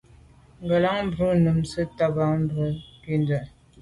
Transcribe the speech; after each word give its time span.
Ŋgə̀lâŋ 0.63 0.97
brʉ́n 1.11 1.37
nǔm 1.43 1.59
sə̂' 1.71 1.91
taba'ké 1.97 2.35
mbá 2.37 2.37
à 2.37 2.39
nkrə̌ 2.43 2.67
ndʉ́ 3.21 3.21
kǎ. 3.27 3.39